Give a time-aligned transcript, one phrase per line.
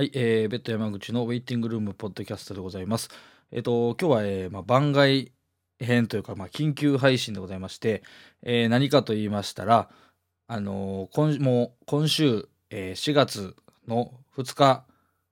[0.00, 3.10] はい、えー、ベッド山口のウェイティングルームポッドキャストでございます。
[3.52, 5.30] えっ、と、今日は、えーまあ、番外
[5.78, 8.02] 編というか、まあ、緊急配信でございまして、
[8.42, 9.90] えー何かと言いましたら、
[10.46, 13.54] あのー今もう今週、えー4月
[13.86, 14.86] の2日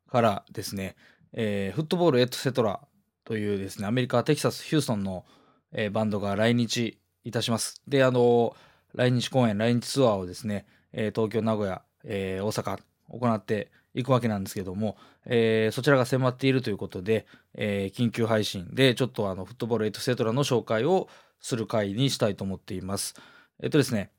[0.07, 0.97] からですね、
[1.33, 2.79] えーフットボールエトセトラ
[3.25, 5.25] というですね、アメリカ・テキサス・ヒューストンの、
[5.73, 7.81] えーバンドが来日いたします。
[7.89, 8.55] で、あのー
[8.97, 21.09] 来日公演、来日ツアーをですね、えー東京、名古屋、えー大阪、行っていくわけなんですけども、えーそちらが迫っているということで、えー緊急配信でちょっとあのフットボールエトセトラの紹介を
[21.41, 23.15] する回にしたいと思っています。
[23.61, 24.11] えっとですね、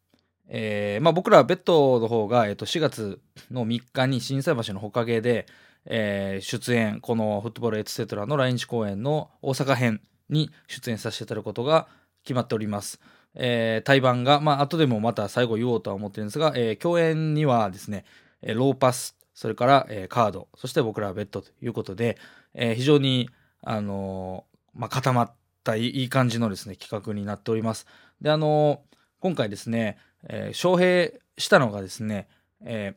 [0.47, 3.19] えーまあ、僕らベッドの方が、えっと、4月
[3.51, 5.45] の3日に心斎橋のほかげで、
[5.85, 11.87] えー出演このフットボールエトセトラの来日公演の大阪編に出演させていただくことが
[12.23, 12.99] 決まっております。
[13.35, 18.05] えー対バンが、まあ後でもまた最後言おうとは思ってるんですが、えー共演にはですね、
[18.41, 22.17] ローパス、それから、えーカード、そして僕らはベッドということで、
[22.53, 23.29] えー非常に、
[23.61, 27.87] あのーまあ、固まったいい感じのですね、企画になっております。
[28.19, 28.81] で、あの
[29.21, 32.27] 今回ですね、えー招聘したのがですね、
[32.65, 32.95] え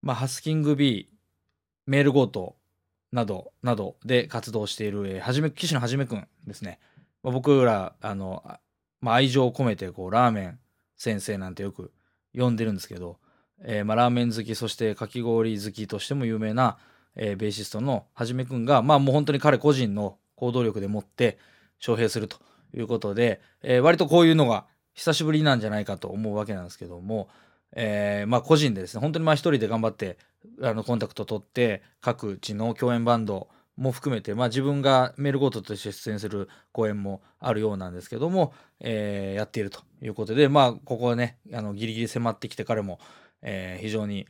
[0.00, 1.10] まあ、ハスキング B、
[1.84, 2.56] メール強盗
[3.12, 6.78] など、などで活動している、えーはじめ、岸野はじめくんですね。
[7.22, 8.42] まあ、僕ら、あの、
[9.02, 10.58] まあ、愛情を込めて、こう、ラーメン
[10.96, 11.92] 先生なんてよく
[12.34, 13.18] 呼んでるんですけど、
[13.64, 16.78] えーまあ、ラーメン好き、そしてかき氷好きとしても有名な、
[17.16, 21.38] えーベーシストのはじめくんが、まあもう本当に彼個人の行動力でもって
[21.78, 22.38] 招聘すると
[22.74, 27.28] いうことで、えー割とこういうのが久しぶりなんじゃないかと思うわけなんですけども、
[27.76, 30.18] えーまあ個人でですね、本当にまあ一人で頑張って、
[30.62, 43.00] あの、コンタクト取って、各地の共演バンドも含めて、まあ自分がメルゴートとして出演する公演もあるようなんですけども、えーやっているということで、まあここはね、あの、ギリギリ迫ってきて彼も、
[43.42, 44.26] えー非常に、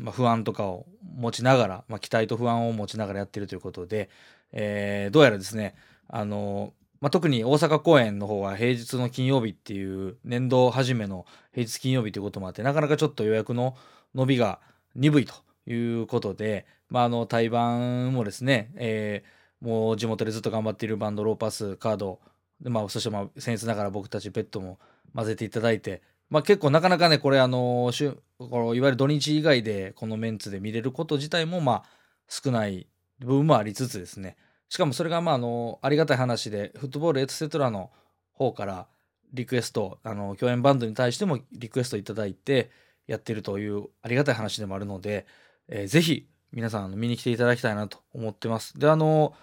[0.00, 0.86] まあ、不安とかを
[1.16, 4.10] 持ちながら、まあ、期待と不安を持ちながらやってるということで、
[4.52, 5.74] えーどうやらですね、
[6.08, 13.76] あのまあ、特に大阪公演の方は平日の金曜日っていう年度初めの平日金曜日ということもあってなかなかちょっと予約の
[14.14, 14.60] 伸びが
[14.94, 15.34] 鈍いと
[15.66, 22.18] いうことで、まあ、あの対バンもですね、えーもう地元でずっと頑張っているバンドローパスカード
[22.60, 24.80] で、まあ、そしてまあ僭越ながら僕たちペットも
[25.14, 26.02] 混ぜていただいて、
[26.32, 31.84] まあ、結構なかなかねこれあの週このいわゆる土日以外でこのメンツで見れること自体もまあ
[32.26, 32.86] 少ない
[33.18, 34.38] 部分もありつつですね。
[34.70, 37.90] しかもそれがまああのありがたい話でフットボールエトセトラの
[38.32, 38.86] 方から
[39.34, 42.70] リクエストあの共演バンドに対してもリクエストいただいて
[43.06, 45.26] やってるというありがたい話でもあるので、
[45.68, 48.78] えーぜひ皆さん見に来ていただきたいなと思ってます。
[48.78, 49.34] であの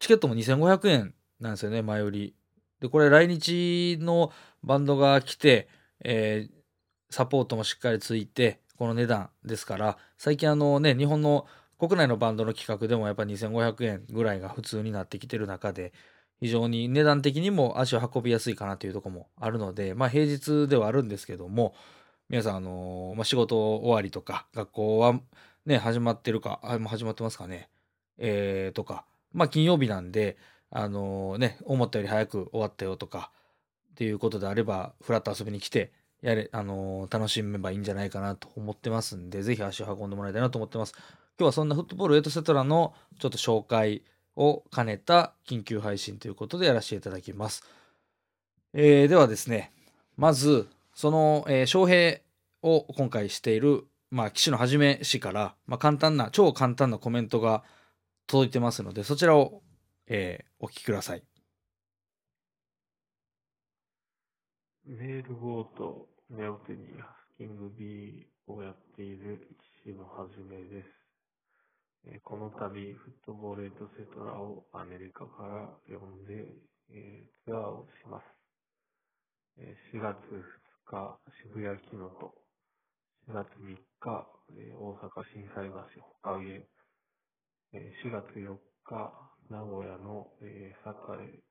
[0.00, 2.34] チケットも2500円なんですよね前売り。
[2.80, 4.32] でこれ来日の
[4.64, 5.68] バンドが来て、
[6.04, 6.62] えー
[7.12, 11.46] サポートもしっかりついてこの値段ですから最近あのね日本の
[11.78, 15.92] 国内のバンドの企画でもやっぱ2500円ぐらいが普通になってきてる中で
[16.40, 21.74] 非常に値段的にも足を運びやすいかなというとこもあるのでまあ平日ではあるんですけども
[22.30, 25.20] 皆さんあのまあ、仕事終わりとか学校は
[25.66, 27.68] ね始まってるかあもう始まってますかね
[28.16, 30.38] えーとかまあ金曜日なんで
[30.70, 33.32] あのね思ったより早く終わったよとか
[33.92, 35.92] っていうことであればフラッと遊びに来て
[36.22, 40.94] やれ、あのー楽しめばいいんじゃないかなと思ってますんで、ぜひ足を運んでもらいたいなと思ってます。
[41.38, 44.02] 今日はそんなフットボールエイトセトラのちょっと紹介
[44.36, 47.64] を兼ねた緊急配信ということでやらせていただきます。
[48.72, 49.72] えーではですね、
[50.16, 52.20] まず、その、えー、招聘
[52.62, 57.64] を今回している、まあ、岸野はじめ氏から、まあ、簡単な、超簡単なコメントが
[58.26, 59.62] 届いてますので、そちらを、
[60.06, 61.31] えーお聞きください。
[64.84, 69.38] メールゴート、メオテにハスキング B をやっている
[69.84, 72.20] 岸野はじめです。
[72.24, 76.50] この度、フットボールエトセトラをアメリカから呼んで、
[77.44, 78.24] ツアーをします。
[79.58, 80.42] えー4月2
[80.90, 82.34] 日、渋谷キノト。
[83.28, 84.26] 4月3日、
[84.74, 86.66] 大阪心斎橋ほかげ。
[87.72, 89.12] え4月4日、
[89.48, 91.42] 名古屋の、えー、栄、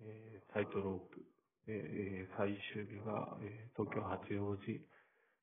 [0.00, 1.37] えーサイトロープ。
[1.68, 4.66] えー最終日が、えー東京八王子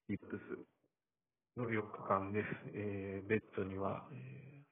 [0.09, 2.47] リップスの4日間です。
[2.75, 4.65] えーベッドには、え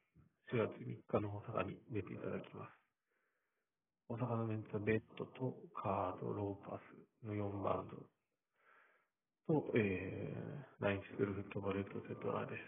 [0.51, 2.71] ー4月3日の大阪に出ていただきます。
[4.09, 6.79] 大阪のメンツはベッドとカード、ローパ
[7.23, 7.89] スの4バン
[9.47, 12.61] ドと、えー、来日するフットボールエトセトラです。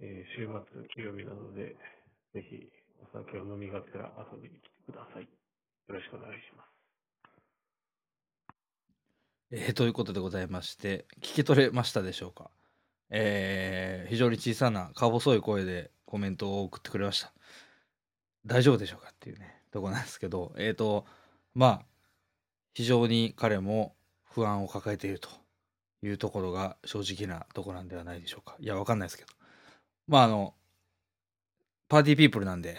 [0.00, 1.76] えー週末金曜日なので、
[2.34, 2.70] ぜひ
[3.02, 5.43] お酒を飲みがてら遊びに来てください。
[5.88, 6.68] よろしくお願いします。
[9.50, 12.50] えーということでございまして、聞き取れましたでしょうか？
[13.10, 17.32] えー非常に小さなか細い声でコメントを送ってくれました。
[18.46, 21.06] 大丈夫でしょうかっていうね、とこなんですけど、えっ、と、
[21.54, 21.82] まあ、
[22.72, 23.94] 非常に彼も
[24.24, 25.28] 不安を抱えていると
[26.02, 28.56] いうところが正直なとこなんではないでしょうか。
[28.58, 29.32] いや、わかんないですけど。
[30.08, 30.54] まあ、あの、
[31.88, 32.78] パーティーピープルなんで、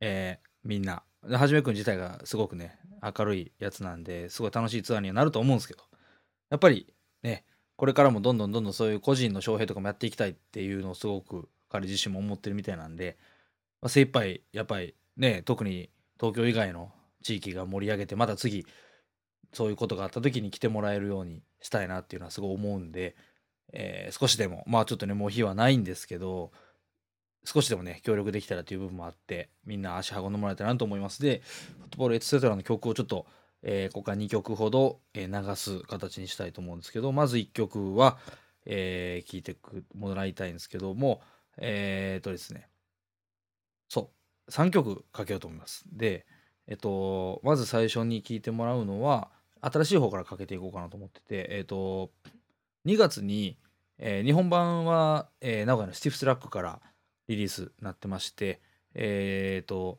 [0.00, 5.82] えーみんな、はじめくん自体がすごくね、明るいやつなんで、すごい楽しいツアーにはなると思うんですけど、
[6.50, 6.92] やっぱり
[7.22, 7.44] ね、
[7.76, 13.16] これからもどんどんどんどんそういう個人の招聘とかもやっていきたいっていうのをすごく彼自身も思ってるみたいなんで、
[13.80, 15.90] まあ、精一杯やっぱりね特に
[16.20, 16.92] 東京以外の
[17.22, 18.66] 地域が盛り上げてまた次
[19.52, 23.16] そういうことがあった時に来てもらえるようにしたいなっていうのはすごい思うんで、
[23.72, 26.52] えー少しでもまあちょっとねもう日はないんですけど
[27.44, 31.20] 少しでもね協力できたらという部分もあってみんな足運んでもらえたらなと思います。
[31.22, 31.42] で
[31.80, 33.26] フットボールエツセトラの曲をちょっと、
[33.62, 38.18] えーここから2曲ほど、えー流す形にしたいと思うんですけどまず1曲は、
[38.64, 41.20] えー聞いてくもらいたいんですけども
[41.58, 42.68] えー、っとですね。
[43.88, 44.10] そ
[44.48, 44.50] う。
[44.50, 45.84] 3曲かけようと思います。
[45.92, 46.26] で
[46.68, 49.30] えっとまず最初に聴いてもらうのは
[49.60, 52.10] 新しい方からかけていこうかなと思っててえっと
[52.86, 53.58] 2月に、
[53.98, 56.80] えー日本盤は、えー名古屋の Stiff Slack から
[57.28, 58.60] リリースになってまして
[58.94, 59.98] えっと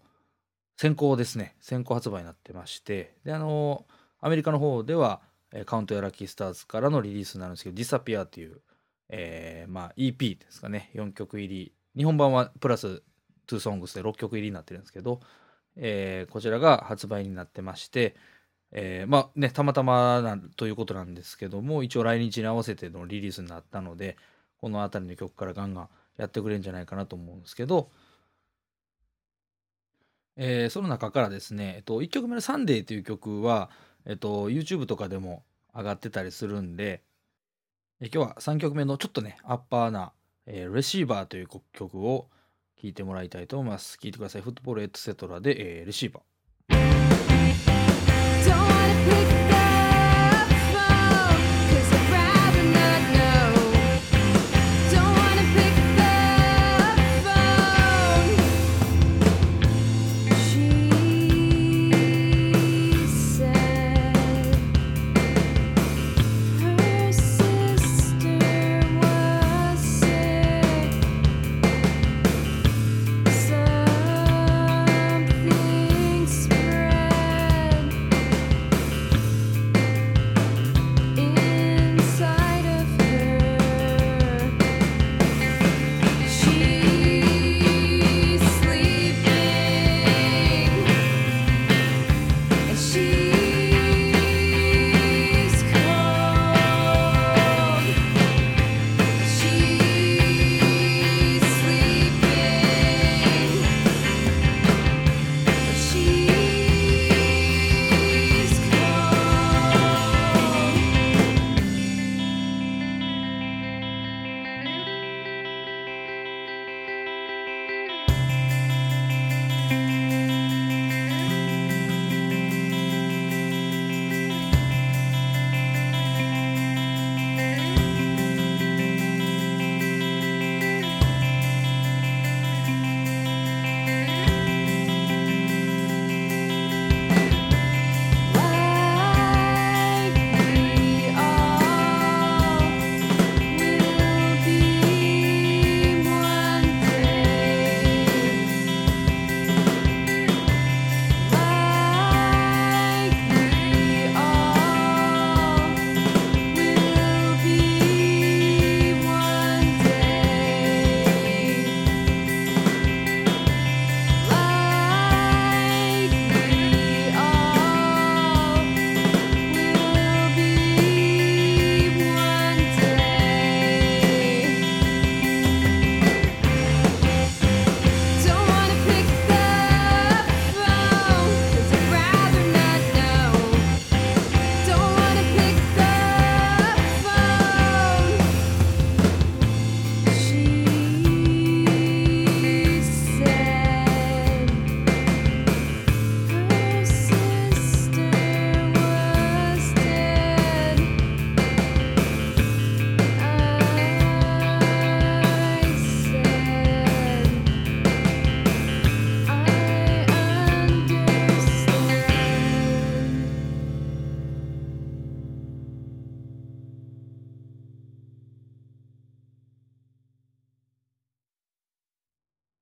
[0.77, 1.55] 先行ですね。
[1.61, 3.85] 先行発売になってましてであの
[4.19, 5.21] アメリカの方では、
[5.65, 8.61] Count Your Lucky Stars からのリリースになるんですけど「Disappear」っていう、
[9.09, 10.89] えーまあ、EP ですかね。
[10.95, 11.73] 4曲入り。
[11.95, 13.03] 日本盤はプラス
[13.47, 15.19] 2 songs で6曲入りになってるんですけど、
[15.75, 18.15] えーこちらが発売になってまして、
[18.71, 24.17] えーまあねたまたまなということなんですけども一応来日に合わせてのリリースになったので
[24.57, 27.89] この辺りの曲からガンガンやってくれるんじゃないかなと思うんですけど、
[30.35, 33.69] えーその中からですね、えっと、1曲目の「サンデー」という曲は、
[34.05, 35.43] えっと、YouTube とかでも
[35.75, 37.03] 上がってたりするんで、
[38.01, 40.13] え今日は3曲目のちょっとねアッパーな
[40.45, 42.29] 「えーレシーバー」という曲を
[42.81, 43.97] 聴いてもらいたいと思います。
[43.99, 44.41] 聴いてください。
[44.41, 46.32] フットボールエットセトラで、えーレシーバー。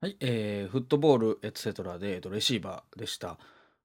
[0.03, 3.37] はい、えーフットボール、エトセトラで、えっと、レシーバーでした。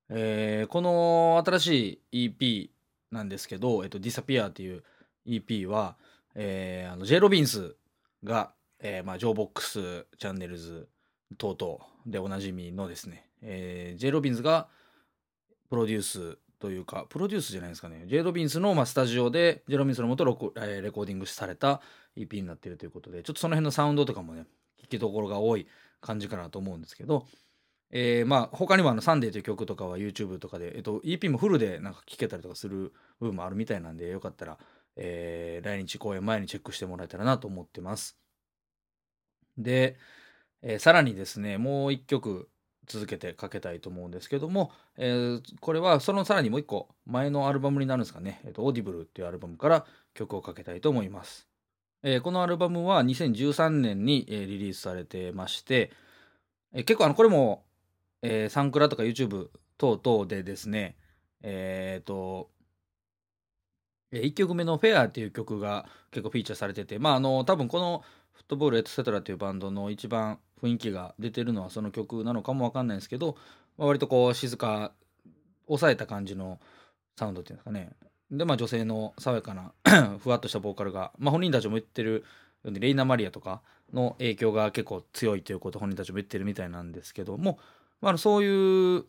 [0.08, 2.70] えーこの新しい EP
[3.14, 4.82] なんですけど、えっと、Disappear っていう
[5.26, 5.98] EP は、
[6.34, 7.20] えーあの J.
[7.20, 7.76] ロビンス
[8.24, 10.88] が、えーまあ、ジョーボックス、チャンネルズ
[11.36, 14.12] 等々でおなじみのですね、えー J.
[14.12, 14.68] ロビンスが
[15.68, 18.22] プロデュースというか、プロデュースじゃないですかね、J.
[18.22, 19.76] ロビンスの、まあ、スタジオで、J.
[19.76, 21.82] ロビンスのもとロコ、えレコーディングされた
[22.16, 24.46] EP になっているということで、ちょっとその辺のサウンドとかもね、
[24.82, 25.66] 聞きどころが多い
[26.00, 27.26] 感じかなと思うんですけど、
[27.90, 34.58] えーまあ他にもあの「Sunday」という曲とかは YouTube とかで、えっと、EP もフルでなんか聴けたりとかする部分もあるみたいなんでよかったら、
[34.96, 38.18] えー来日公演前にチェックしてもらえたらなと思ってます。
[39.58, 39.96] で、
[40.62, 42.50] えーさらにですねもう一曲
[42.86, 51.48] 続けてかけたいと思うんですけども、えーこれはそのさらにもう一個前のアルバムになるんですかね「えっと、オーディブル」っていうアルバムから曲をかけたいと思います。
[52.08, 55.90] えーこのアルバムは2013年に、えーリリースされてまして、
[56.72, 57.64] えー結構あのこれも、
[58.22, 60.94] えーサンクラとか YouTube 等々でですね
[61.42, 62.48] えっ、と
[64.12, 73.36] 1曲目の「フェアっていう曲が結構フィーチャーされててまああの多分このフットボールエトセトラっていうバンドの一番雰囲気が出てるのはその曲なのかもわかんないんですけど、
[73.78, 74.92] まあ割とこう静か
[75.66, 76.60] 抑えた感じの
[77.18, 77.90] サウンドっていうんですかね。
[78.30, 79.72] でまあ女性の爽やかな
[80.18, 82.24] ふわっとしたボーカルが、まあ、本人たちも言ってる
[82.64, 87.58] レイナ・マリアとかの影響が結構強いということ本人たちも言ってるみたいなんですけども、
[88.00, 89.04] まあ、そういう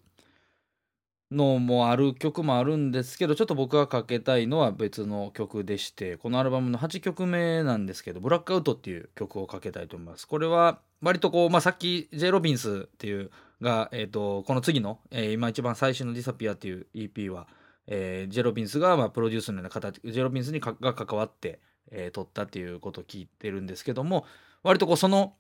[1.31, 10.27] のもある曲もあるんですけどちょっと僕がかけたいのは別の曲でしてこのアルバムの8曲目なんですけど「ブラックアウト」っていう曲をかけたいと思います。
[10.27, 12.31] これは割とこう、まあ、さっき J.
[12.31, 13.29] ロビンスっていう
[13.61, 17.47] が、えー、とこの次の、えー今一番最新の「ディサピアっていう EP は、
[17.87, 21.59] えージェロビンスが、まあ、プロデュースのような形ジェロビンスにかが関わって、
[21.91, 24.25] えー撮ったっていうことを聞いてるんですけども
[24.63, 25.33] 割とこうその、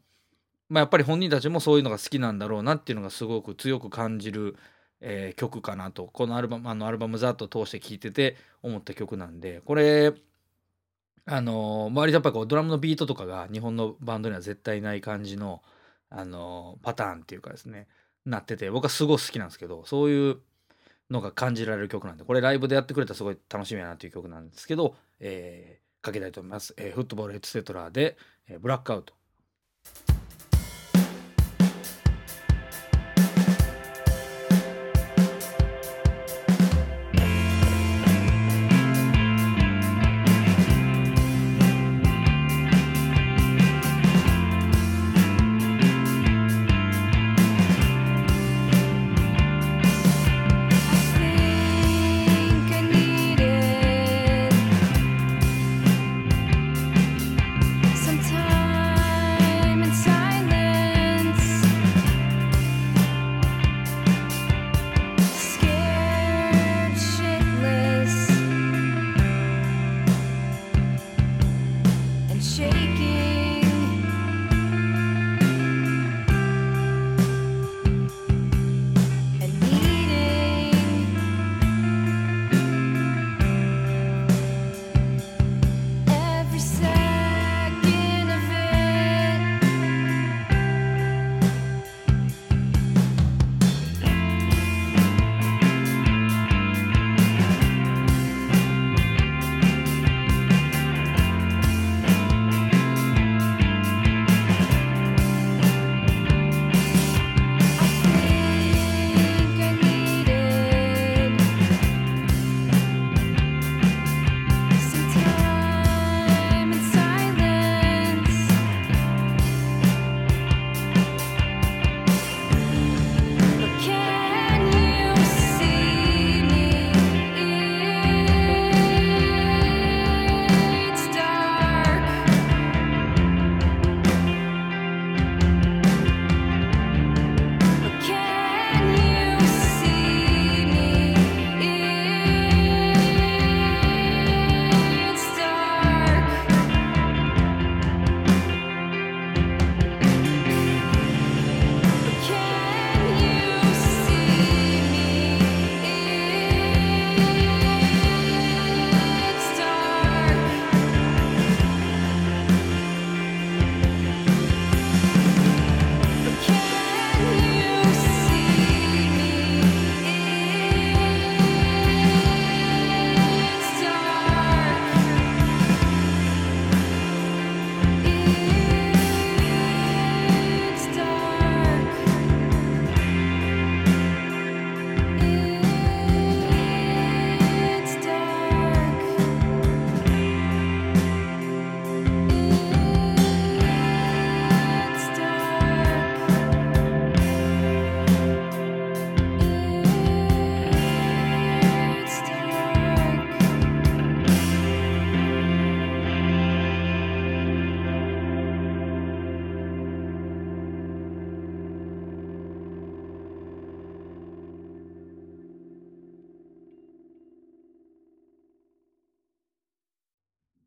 [0.69, 4.55] まあ、やっぱり本人たちもそういうのが好きなんだろうなっていうのがすごく強く感じる、
[5.01, 10.13] えー曲かなとこのアルバムあのアルバムざっと通して聴いてて思った曲なんでこれ
[11.25, 15.61] あのー割とやっぱこうドラムのビートとかが日本のバンドには絶対ない感じの、
[16.09, 17.87] あのーパターンっていうかですね
[18.25, 20.37] なってて僕はすごい好きなんですけどそういう
[21.09, 29.13] のが感じられる曲なんでこれライブでやってくれたらすごい楽しみやなという曲なんですけど、えーかけたいと思います、えーフットボールエトセトラーで、えーブラックアウト。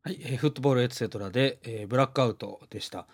[0.03, 3.07] はい、えーフットボールエトセトラで、えーブラックアウトでした。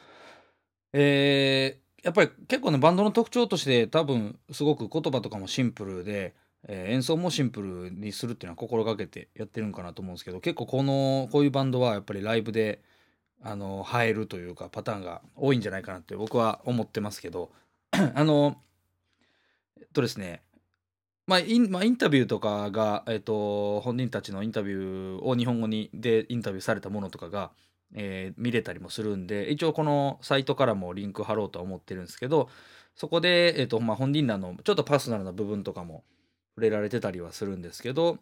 [0.94, 6.36] えーやっぱり結構ねバンドの特徴として多分すごく言葉とかもシンプルで、
[6.68, 12.82] えー演奏もシンプルにするっていうのは心がけてやってるんかなと思うんですけど結構このこういうバンドはやっぱりライブで
[13.44, 17.52] あの映えるというかパターンが多いんじゃないかなって僕は思ってますけど
[18.16, 18.58] あの
[19.80, 20.42] えっとですね
[21.28, 27.52] まあインまあ、インタビューとかが、えっと本人たちのインタビューを日本語にでインタビューされたものとかが、
[27.94, 32.50] えー見れたりもするんで一応このサイトからもリンク貼ろうとは思ってるんですけど
[32.96, 36.04] そこで、えっとまあ、本人らのちょっとパーソナルな部分とかも
[36.56, 38.18] 触れられてたりはするんですけど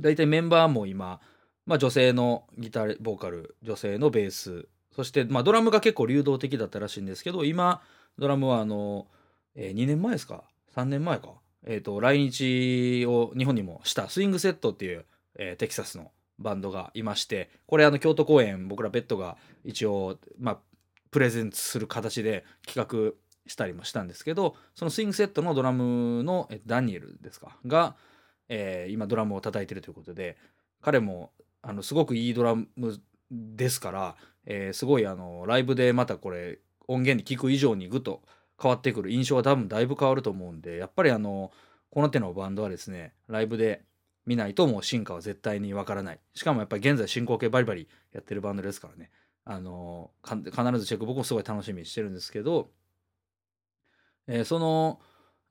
[0.00, 1.20] 大体メンバーも今、
[1.66, 7.80] まあ、女性のギターボーカル女性のベースそして、まあ、ドラムが結構流動的だったらしいんですけど今
[8.18, 9.06] ドラムはあの、
[9.54, 10.44] え2年前ですか
[10.74, 11.28] ？3年前か、
[11.64, 15.04] えー、と来日を日本にもしたスイングセットっていう、
[15.36, 20.58] えーテキサスのバンドがいましてこれあの京都公演僕らベッドが一応、まあ、
[21.12, 27.58] プレゼンツする形で企画したりもしたんですけどそのスイングセットのドラムのえダニエルですか？
[27.66, 27.94] が、
[28.48, 30.36] えー今ドラムを叩いてるということで
[30.80, 32.66] 彼もあのすごくいいドラム
[33.30, 36.58] ですから、えーすごいあのライブでまたこれ
[36.88, 38.22] 音源に聞く以上にぐっと
[38.60, 39.10] 変わってくる。
[39.10, 41.52] 印象が多分だいぶ変わると思うんでやっぱりあの
[41.90, 43.82] この手のバンドはですねライブで
[44.26, 46.20] 見ないともう進化は絶対にわからない。
[46.34, 49.10] しかもやっぱり現在進行形バリバリやってるバンドですからね。
[49.44, 50.36] あの必
[50.78, 52.70] ずチェック僕もすごい楽しみにしてるんですけど、
[54.26, 55.00] えーその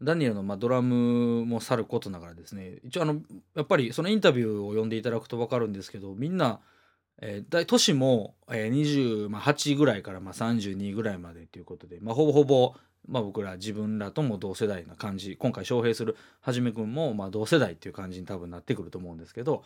[0.01, 3.21] ダニエルのまあドラムもさることながらですね一応あの
[3.55, 6.59] やっぱりそのインタビューを読んでいただくと分かるんですけどみんな、
[7.21, 12.73] えー、大年も、えー、28ぐらいからまあ32ぐらいまでということで、まあ、ほぼほぼ、
[13.07, 19.63] まあ、僕ら自分らとも同世代な感じ今回招聘するはじめくんもまあ同世代っていう感じに多分なってくると思うんですけど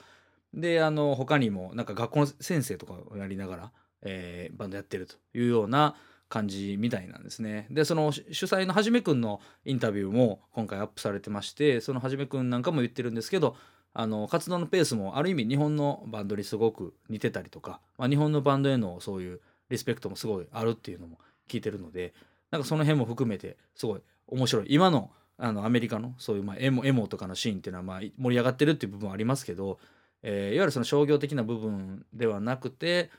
[0.53, 3.71] であの他にもなんか学校の先生とかをやりながら、
[4.03, 5.95] えーバンドやってるというような
[6.29, 7.67] 感じみたいなんですね。
[7.69, 13.55] でその主主催のはじめくんのインタビューも今回アップされてましてそのはじめくんなんかも言ってるんですけど
[13.93, 21.17] あの活動のペースもある意味日本のバンドにすごく似てたりとか、まあ、日本のバンドへのそういうリスペクトもすごいあるっていうのも
[21.47, 22.13] 聞いてるので
[22.55, 24.65] なんかその辺も含めてすごい面白い。
[24.69, 29.77] 今のあのアメリカのそういうまあエモエモとかのシーンっていうのはまあ盛り上がってるっていう部分はありますけど、
[30.23, 33.11] えーいわゆるその商業的な部分ではなくて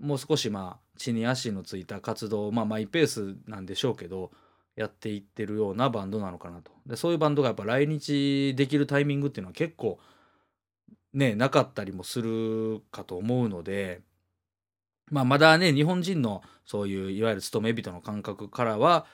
[0.00, 4.32] もう少しまあ地に足のついた活動まあマイペースなんでしょうけど
[4.74, 6.72] やっていってるようなバンドなのかなと。
[6.86, 10.00] でそういうバンドがやっぱ来日できるタイミングっていうのは結構
[11.12, 14.00] ねなかったりもするかと思うので
[15.10, 19.06] まあまだね日本人のそういういわゆる勤め人の感覚からは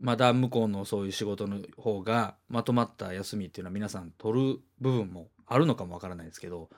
[0.00, 6.70] まだ向こうのそういう仕事の方がまとまった休みっていうのは皆さん取る部分もあるのかもわからないですけど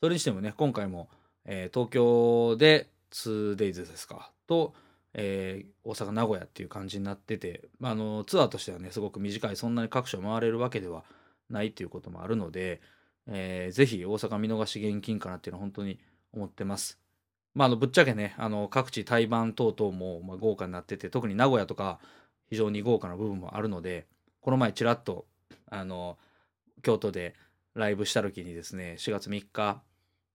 [0.00, 1.08] それにしてもね今回も、
[1.44, 4.32] えー東京で 2days ですか？
[4.46, 4.74] と、
[5.14, 11.04] えー大阪名古屋っていう感じになってて、まあ、あのツアーとしてはねすごく短いそんなに各所回れるわけでは
[11.50, 12.80] ないっていうこともあるので、
[13.26, 16.00] えーぜひ大阪見逃し現金かなっていうのは本当に
[16.32, 16.98] 思ってます。
[17.54, 21.98] まあ、あのぶっちゃけねあの各地対バン等々もまあ豪華になってて特に名古屋とか
[22.48, 24.06] 非常に豪華な部分もあるので
[24.40, 25.26] この前ちらっと
[25.70, 26.18] あの
[26.82, 27.34] 京都で
[27.74, 29.82] ライブした時にですね4月3日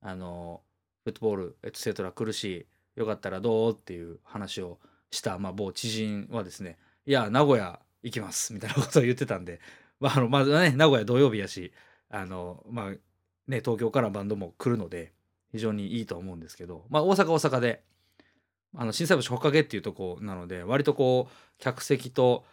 [0.01, 0.61] あの
[1.03, 2.43] フットボールエトセトラ苦し
[2.95, 4.79] いよかったらどうっていう話を
[5.11, 9.59] した、まあ、某知人はですねいや名古屋行きますみたいなことを言ってたんで、
[9.99, 11.71] まあ、あのまずね名古屋土曜日やし
[12.09, 12.89] あのまあ
[13.47, 15.13] ね東京からバンドも来るので
[15.57, 17.81] 非常にいいと思うんですけど、まあ、大阪大阪で
[18.75, 22.45] あの心斎橋ほかげっていうとこなので割とこう客席と、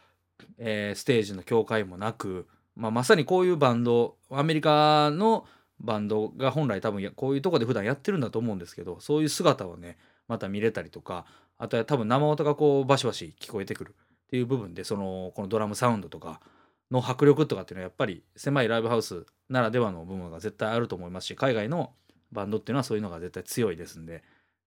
[0.58, 5.46] えーステージの境界もなく、まあ、まさにこういうバンドアメリカの
[5.80, 11.26] バンドが本来多分こういうとこで普段やってるんだと思うんですけどそういう姿をねまた見れたりとか
[11.58, 16.40] あとは多分生音がこうバシバシ聞こえてくるっていう部分でそのこのドラムサウンドとか
[16.90, 21.92] の迫力とかっていうのはやっぱり狭いライブハウスならではの部分が絶対あると思いますし海外の
[22.34, 24.22] バンドっていうのはそういうのが絶対強いですんで、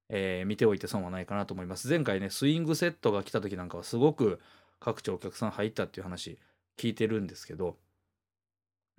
[0.09, 1.87] えー見ておいて損はないかなと思います。
[1.89, 4.39] 前回ねスイングセットが来た時なんかはすごく
[4.79, 6.39] 各地お客さん入ったっていう話
[6.77, 7.77] 聞いてるんですけど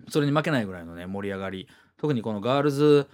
[0.09, 3.07] それに負けないぐらいのね盛り上がり特にこのガールズ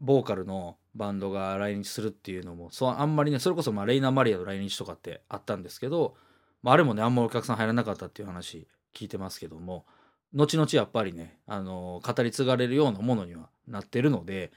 [0.00, 6.14] ボーカルのバンドが来日するっていうのもそうあんまりねそれこそまあレイナ・マリアの来日とかってあったんですけど、
[6.62, 9.84] まあ、あれもねあんまりお客さん入らなかったっていう話聞いてますけども
[10.32, 14.50] 後々やっぱりね、あの語り継がれるようなものにはなってるので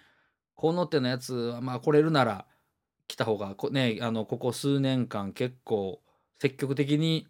[0.58, 2.46] この手のやつはまあ来れるなら
[3.08, 6.02] 来た方がこ,、ね、あのここ数年間結構
[6.40, 7.28] 積極的に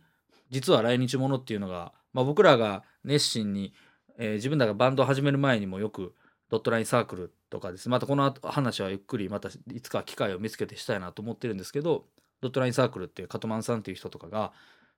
[0.49, 3.73] 実は来日ものっていうのが、まあ、僕らが熱心に、
[4.17, 6.15] えー自分らがバンドを始める前にもよく
[6.49, 7.89] ドットラインサークルとかです。
[7.89, 12.05] またこの話はゆっくりまたいつか機会を見つけてしたいなと思ってるんですけど
[12.41, 14.53] ドットラインサークルっていうカトマンさんっていう人とかが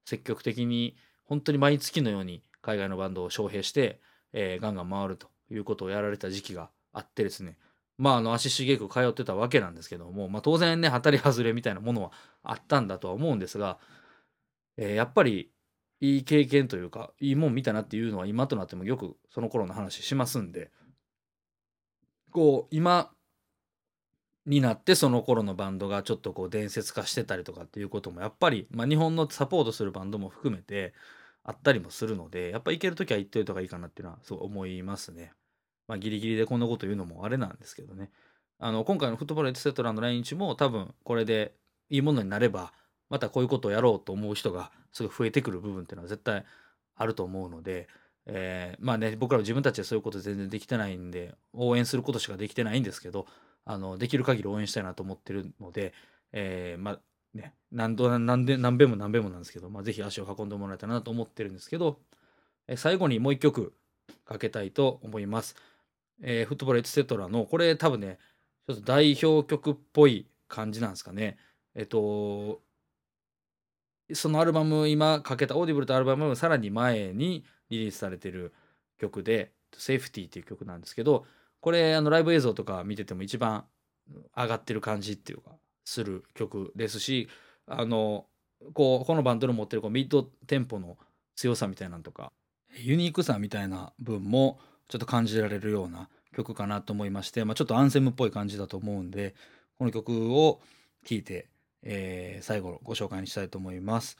[0.05, 3.99] 積極的に本当に毎月のように海外のバンドを招聘して、
[4.33, 7.57] えーガンガン回るということをやられた時期があってですね。
[7.99, 12.11] まああの足しげく通ってたわけなんですけども、まあ、当然ね当たり外れみたいなものは
[12.43, 13.77] あったんだとは思うんですが、
[14.77, 15.51] えーやっぱり
[16.01, 20.71] いい経験というかいいもん見たなっていうのは今となってもよくその頃の話しますんで
[22.31, 23.11] こう今
[24.45, 30.93] になってその頃のバンドがちょっとこう伝説化してたりとかっていうこともやっぱり、まあ、日本のサポートするバンドも含めて
[31.43, 35.33] あったりもするのでやっぱ行ける時は行っといた方がいいかなっていうのはそう思いますね。
[35.89, 38.11] まあ、ギリギリでこんなこと言うのもあれなんですけどね。
[38.59, 41.53] あの今回のフットボールエトセトラの来日も多分これで
[41.89, 42.73] いいものになれば
[43.09, 46.45] またこういうことをやろうと思う人がすごい増えてくる部分っていうのは絶対
[46.95, 47.87] あると思うので、
[48.27, 53.25] えーまあね僕らも自分たちでそういうこと全然できてないんで応援することしかできてないんですけど
[53.65, 55.93] あのできる限り応援したいなと思ってるので、
[56.33, 56.99] えーまあ
[57.33, 61.97] ね何度何で何べも何べもなんですけど、まあ、ぜひ足を運んでもらえたらなと思ってるんですけど、
[62.67, 63.73] え最後にもう一曲
[64.25, 65.55] かけたいと思います。
[66.21, 68.17] えーフットボールエトセトラのこれ多分ね
[68.67, 71.37] ちょっと代表曲っぽい感じなんですかね。
[71.75, 72.61] えっと
[74.13, 78.53] そのアルバム今かけた Audible とアルバムのさらに前にリリースされてる
[78.97, 81.25] 曲で「Safety っていう曲なんですけど
[81.61, 83.65] これあのライブ映像とか見てても一番
[84.35, 85.51] 上がってる感じっていうか
[85.85, 87.29] する曲ですし
[87.67, 88.25] あの
[88.73, 90.97] こうこのバンドの持ってるこうミッドテンポの
[91.35, 92.31] 強さみたいなのとか
[92.77, 99.35] ユニークさみたいな部分もちょっと感じられるような曲かなと思いまして、まあ、ちょっとアンセムっぽい感じだと思うんで
[99.77, 100.59] この曲を
[101.05, 101.47] 聴いて、
[101.83, 104.17] えー最後のご紹介にしたいと思います。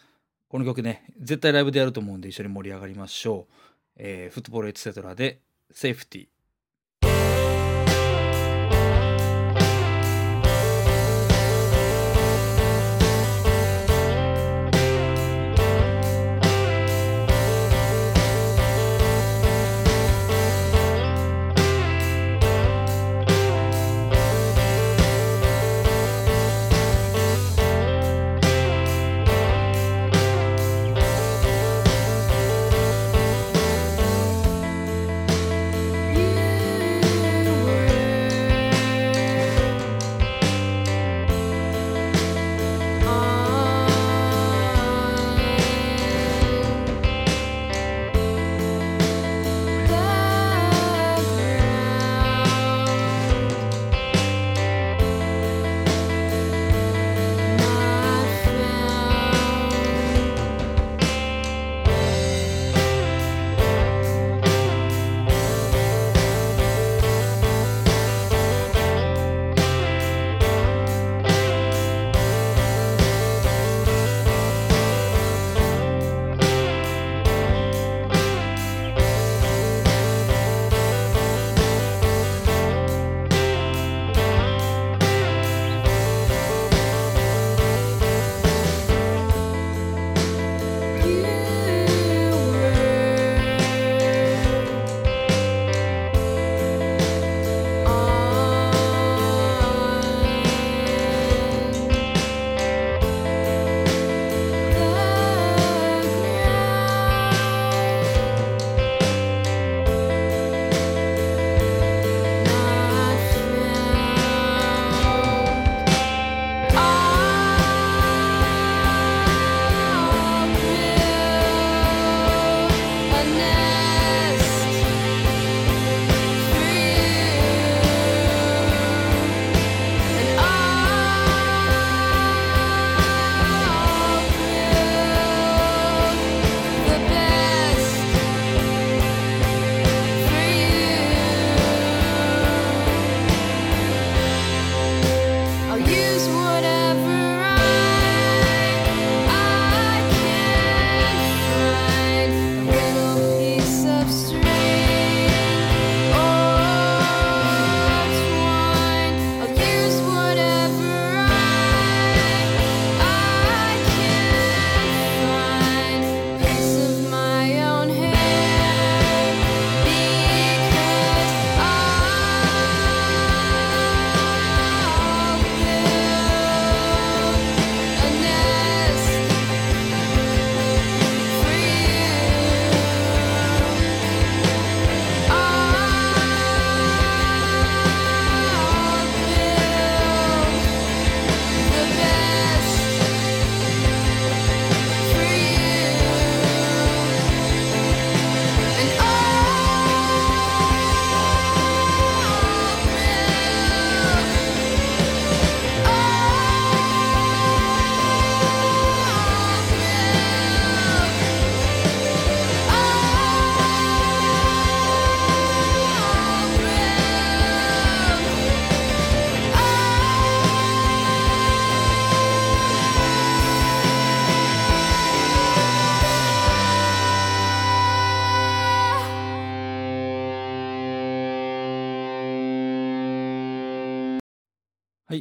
[0.48, 3.54] この曲ね絶対ライブでやると思うんで一緒に盛り上がりましょう。
[3.98, 6.28] えーフットボールエチセトラで「セーフティー」「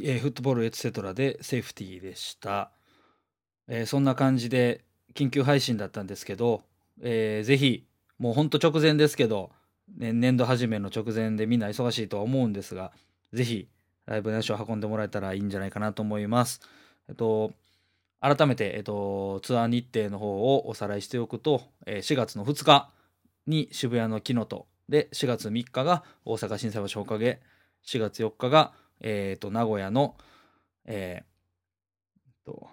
[0.09, 2.71] えーフットボールエツセトラでセーフティーでした。
[3.67, 6.63] えーそんな感じで緊急配信だったんですけど、
[6.99, 7.85] えーぜひ、
[8.17, 9.51] もうほんと直前ですけど、
[9.99, 12.91] ね、年度始めの直前でみんな忙しいとは思うんですが、
[13.33, 13.69] ぜひ
[14.07, 16.59] ライブに足を運んでもらえたらいいんじゃないかなと思います。
[17.07, 17.53] えっと、
[18.19, 22.89] 改めて、えっと、ツアー日程の方をおさらいしておくと、えー4月の2日
[23.45, 27.41] に渋谷の木のとで4月3日が大阪心斎橋ほかげ
[27.85, 30.15] 4月4日が、えー、と名古屋の、
[30.85, 32.67] えーと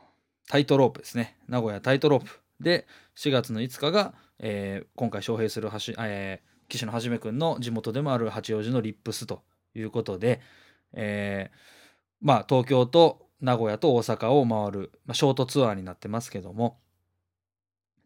[0.48, 2.86] タイトロープですね名古屋タイトロープで
[3.16, 9.42] 4月の5日が、えー今回招聘するはし、えー騎手のはじめくんの地元でもある八王子のリップスと
[9.76, 10.40] いうことで、
[10.92, 11.56] えー
[12.20, 16.78] まあ東京と名古屋と大阪を回る、まあ、ショートツアーになってますけども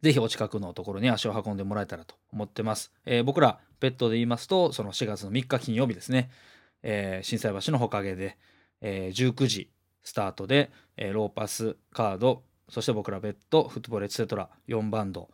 [0.03, 2.93] ぜひお近くのところに足を運んでもらえたらと思ってます。
[3.07, 6.31] えー僕らペットで言いますとその4月の3日金曜日ですね、
[6.83, 8.37] えー心斎橋のほかげで、
[8.81, 9.71] えー19時
[10.03, 15.29] スタートで、えーローパスカードそして僕らベッドフットボールエツセトラ4バンド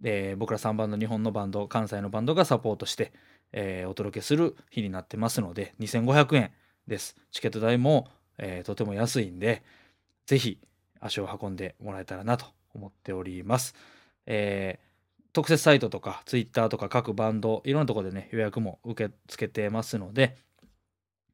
[0.00, 3.12] で僕ら3バンド日本のバンド関西のバンドがサポートして、
[3.52, 6.50] えーお届けする日になってますので2500円
[6.86, 8.08] ですチケット代も、
[8.38, 9.62] えーとても安いんで
[10.26, 10.58] ぜひ
[11.00, 13.74] 足を運んでもらえたらなと思っております。
[14.26, 14.88] えー
[15.34, 20.36] 特設サイトとかツイッターとか各バンドいろんなところでね予約も受け付けてますので、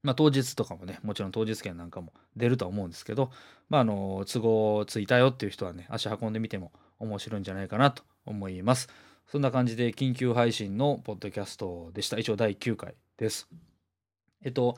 [0.05, 3.31] まあ、当日とかもねもちろん当日券なんかも出るとは思うんですけど、
[3.71, 8.89] まあ、あの都合ついたよっていう人はね足運んでみても面白いんじゃないかなと思います。
[9.27, 12.19] そんな感じで緊急配信のポッドキャストでした。
[12.19, 13.49] 一応第9回です。
[14.45, 14.77] えっと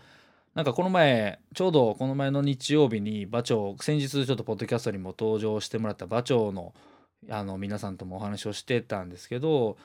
[0.55, 6.73] なんかこの前ちょうどこの前の日曜日に馬長先日ちょっとポッドキャストにも登場してもらった馬長の
[7.29, 9.77] あの皆さんともお話をしてたんですけど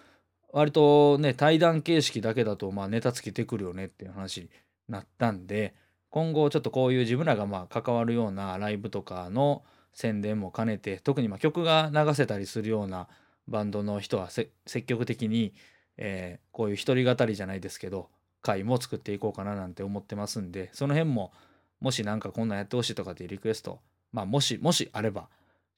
[0.54, 4.49] 割とね対談形式だけだとまあネタつけてくるよねっていう話
[4.91, 5.73] なったんで
[6.10, 13.08] 今後ちょっとこういう自分らがまあ関わるようなライブとかの宣伝も兼ねて特にま曲が流せたりするような
[13.47, 14.51] バンドの人は積
[14.86, 15.54] 極的に、
[15.97, 18.10] えーこういう一人語りじゃないですけど
[18.41, 21.32] 回も作っていこうかななんて思ってますんでその辺も
[21.80, 23.80] もしなんかこんなんやってほしいとかっていうリクエスト
[24.12, 25.30] まあもしもしあれば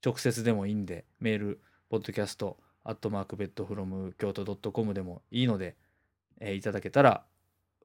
[0.04, 5.76] 直接でもいいんでメールポッドキャストアットマークベッドフロム京都 .com でもいいので、
[6.40, 7.24] えーいただけたら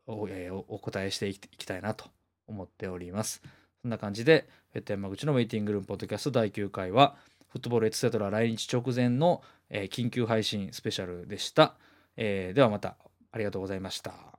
[0.09, 2.07] お,、えーお答えしていきたいなと
[2.49, 3.42] 思っております。
[3.83, 7.16] そんな感じで、フェット山口のウェイティングルームポッドキャスト第9回は、
[7.49, 11.77] フットボールエツセトラ来日直前の、えー緊急配信スペシャルでした。
[12.16, 12.97] えーではまた
[13.33, 14.38] ありがとうございました。